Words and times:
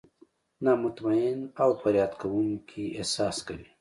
نا 0.63 0.71
مطمئن 0.83 1.39
او 1.61 1.69
فریاد 1.81 2.13
کوونکي 2.21 2.83
احساس 2.99 3.37
کوي. 3.47 3.65